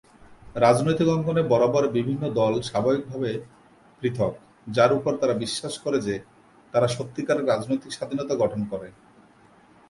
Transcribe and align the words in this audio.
রাজনৈতিক 0.55 1.07
অঙ্গনে 1.07 1.43
বরাবর 1.43 1.83
বিভিন্ন 1.87 2.23
দল 2.29 2.53
স্বাভাবিকভাবে 2.61 3.31
পৃথক 4.01 4.33
যার 4.67 4.91
উপর 4.93 5.11
তারা 5.17 5.33
বিশ্বাস 5.33 5.73
করে 5.79 5.97
যে 6.01 6.15
তারা 6.73 6.87
সত্যিকারের 6.87 7.47
রাজনৈতিক 7.47 7.91
স্বাধীনতা 7.91 8.33
গঠন 8.35 8.61
করে। 8.65 8.87